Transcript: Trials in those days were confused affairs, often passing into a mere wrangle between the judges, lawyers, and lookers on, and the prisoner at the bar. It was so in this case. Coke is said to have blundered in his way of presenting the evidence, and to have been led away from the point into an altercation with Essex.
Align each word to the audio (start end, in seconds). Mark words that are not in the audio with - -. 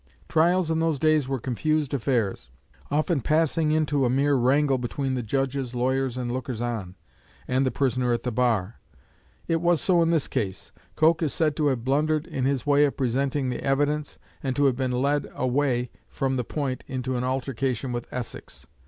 Trials 0.27 0.71
in 0.71 0.79
those 0.79 0.97
days 0.97 1.27
were 1.27 1.37
confused 1.39 1.93
affairs, 1.93 2.49
often 2.89 3.21
passing 3.21 3.71
into 3.71 4.03
a 4.03 4.09
mere 4.09 4.33
wrangle 4.33 4.79
between 4.79 5.13
the 5.13 5.21
judges, 5.21 5.75
lawyers, 5.75 6.17
and 6.17 6.31
lookers 6.31 6.59
on, 6.59 6.95
and 7.47 7.67
the 7.67 7.69
prisoner 7.69 8.11
at 8.11 8.23
the 8.23 8.31
bar. 8.31 8.79
It 9.47 9.61
was 9.61 9.79
so 9.79 10.01
in 10.01 10.09
this 10.09 10.27
case. 10.27 10.71
Coke 10.95 11.21
is 11.21 11.33
said 11.35 11.55
to 11.57 11.67
have 11.67 11.85
blundered 11.85 12.25
in 12.25 12.45
his 12.45 12.65
way 12.65 12.85
of 12.85 12.97
presenting 12.97 13.49
the 13.49 13.63
evidence, 13.63 14.17
and 14.41 14.55
to 14.55 14.65
have 14.65 14.75
been 14.75 14.91
led 14.91 15.27
away 15.35 15.91
from 16.09 16.35
the 16.35 16.43
point 16.43 16.83
into 16.87 17.15
an 17.15 17.23
altercation 17.23 17.91
with 17.91 18.07
Essex. 18.09 18.65